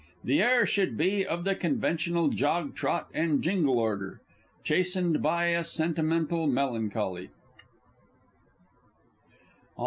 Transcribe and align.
The 0.23 0.41
air 0.41 0.65
should 0.65 0.97
be 0.97 1.27
of 1.27 1.43
the 1.43 1.53
conventional 1.53 2.29
jog 2.29 2.73
trot 2.73 3.09
and 3.13 3.43
jingle 3.43 3.77
order, 3.77 4.19
chastened 4.63 5.21
by 5.21 5.49
a 5.49 5.63
sentimental 5.63 6.47
melancholy. 6.47 7.29